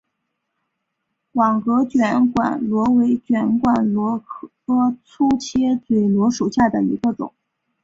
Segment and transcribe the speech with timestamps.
[1.33, 4.49] 网格卷管螺为卷管螺科
[5.05, 7.35] 粗切嘴螺属下的一个种。